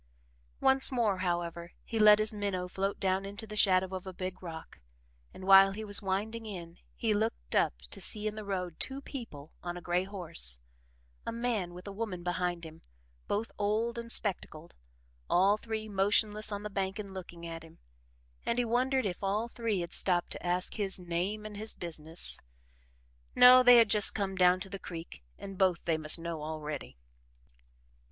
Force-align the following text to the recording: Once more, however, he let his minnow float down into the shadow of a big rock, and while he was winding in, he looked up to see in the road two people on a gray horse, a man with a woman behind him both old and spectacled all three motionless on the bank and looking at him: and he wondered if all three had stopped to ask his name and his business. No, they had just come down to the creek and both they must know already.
Once 0.61 0.91
more, 0.91 1.19
however, 1.19 1.73
he 1.85 1.99
let 1.99 2.17
his 2.17 2.33
minnow 2.33 2.67
float 2.67 2.99
down 2.99 3.23
into 3.23 3.45
the 3.45 3.55
shadow 3.55 3.95
of 3.95 4.07
a 4.07 4.11
big 4.11 4.41
rock, 4.41 4.79
and 5.31 5.45
while 5.45 5.73
he 5.73 5.83
was 5.85 6.01
winding 6.01 6.47
in, 6.47 6.79
he 6.95 7.13
looked 7.13 7.55
up 7.55 7.75
to 7.91 8.01
see 8.01 8.25
in 8.25 8.33
the 8.33 8.43
road 8.43 8.79
two 8.79 8.99
people 8.99 9.51
on 9.61 9.77
a 9.77 9.81
gray 9.81 10.03
horse, 10.03 10.59
a 11.23 11.31
man 11.31 11.75
with 11.75 11.85
a 11.85 11.91
woman 11.91 12.23
behind 12.23 12.63
him 12.65 12.81
both 13.27 13.51
old 13.59 13.99
and 13.99 14.11
spectacled 14.11 14.73
all 15.29 15.55
three 15.55 15.87
motionless 15.87 16.51
on 16.51 16.63
the 16.63 16.69
bank 16.71 16.97
and 16.97 17.13
looking 17.13 17.45
at 17.45 17.61
him: 17.61 17.77
and 18.43 18.57
he 18.57 18.65
wondered 18.65 19.05
if 19.05 19.23
all 19.23 19.47
three 19.47 19.81
had 19.81 19.93
stopped 19.93 20.31
to 20.31 20.43
ask 20.43 20.73
his 20.77 20.97
name 20.97 21.45
and 21.45 21.57
his 21.57 21.75
business. 21.75 22.39
No, 23.35 23.61
they 23.61 23.77
had 23.77 23.87
just 23.91 24.15
come 24.15 24.35
down 24.35 24.59
to 24.61 24.69
the 24.71 24.79
creek 24.79 25.21
and 25.37 25.59
both 25.59 25.85
they 25.85 25.99
must 25.99 26.17
know 26.17 26.41
already. 26.41 26.97